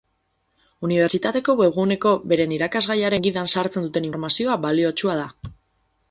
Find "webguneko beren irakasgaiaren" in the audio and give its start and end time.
1.59-3.27